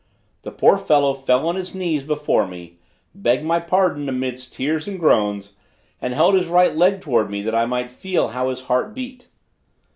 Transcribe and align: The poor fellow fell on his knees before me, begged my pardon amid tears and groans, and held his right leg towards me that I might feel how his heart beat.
The 0.41 0.49
poor 0.49 0.79
fellow 0.79 1.13
fell 1.13 1.47
on 1.47 1.53
his 1.55 1.75
knees 1.75 2.01
before 2.01 2.47
me, 2.47 2.79
begged 3.13 3.43
my 3.45 3.59
pardon 3.59 4.09
amid 4.09 4.37
tears 4.37 4.87
and 4.87 4.99
groans, 4.99 5.53
and 6.01 6.15
held 6.15 6.33
his 6.33 6.47
right 6.47 6.75
leg 6.75 7.01
towards 7.01 7.29
me 7.29 7.43
that 7.43 7.53
I 7.53 7.67
might 7.67 7.91
feel 7.91 8.29
how 8.29 8.49
his 8.49 8.61
heart 8.61 8.95
beat. 8.95 9.27